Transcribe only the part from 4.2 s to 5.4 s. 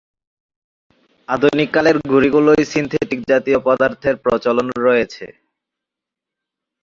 প্রচলন রয়েছে।